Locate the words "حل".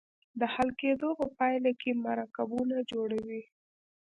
0.53-0.69